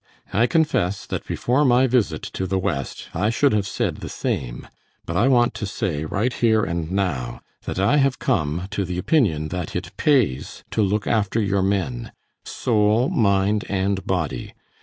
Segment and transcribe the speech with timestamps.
[0.33, 4.67] I confess that before my visit to the West I should have said the same,
[5.05, 8.97] but I want to say right here and now, that I have come to the
[8.97, 12.11] opinion that it pays to look after your men
[12.43, 14.53] soul, mind, and body.